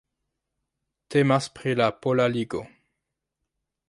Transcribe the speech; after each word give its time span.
Temas 1.15 1.49
pri 1.59 1.75
la 1.81 1.89
Pola 2.05 2.27
Ligo. 2.37 2.63